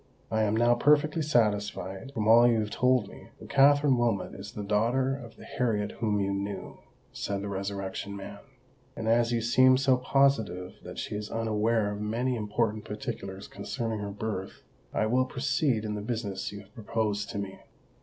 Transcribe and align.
"I 0.31 0.41
am 0.41 0.55
now 0.57 0.73
perfectly 0.73 1.21
satisfied, 1.21 2.11
from 2.15 2.27
all 2.27 2.47
you 2.47 2.59
have 2.61 2.71
told 2.71 3.07
me, 3.07 3.27
that 3.37 3.51
Katherine 3.51 3.99
Wilmot 3.99 4.33
is 4.33 4.53
the 4.53 4.63
daughter 4.63 5.15
of 5.15 5.35
the 5.35 5.43
Harriet 5.43 5.91
whom 5.99 6.19
you 6.19 6.33
knew," 6.33 6.79
said 7.13 7.43
the 7.43 7.47
Resurrection 7.49 8.15
Man; 8.15 8.39
"and 8.95 9.07
as 9.07 9.31
you 9.31 9.41
seem 9.41 9.77
so 9.77 9.97
positive 9.97 10.73
that 10.83 10.97
she 10.97 11.15
is 11.15 11.29
unaware 11.29 11.91
of 11.91 12.01
many 12.01 12.35
important 12.35 12.83
particulars 12.83 13.47
concerning 13.47 13.99
her 13.99 14.09
birth, 14.09 14.63
I 14.91 15.05
will 15.05 15.25
proceed 15.25 15.85
in 15.85 15.93
the 15.93 16.01
business 16.01 16.51
you 16.51 16.61
have 16.61 16.73
proposed 16.73 17.29
to 17.29 17.37
me." 17.37 17.59